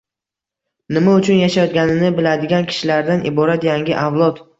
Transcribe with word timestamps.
nima 0.95 1.11
uchun 1.19 1.41
yashayotganini 1.41 2.09
biladigan 2.21 2.65
kishilardan 2.71 3.21
iborat 3.33 3.69
yangi 3.69 3.97
avlod 4.07 4.43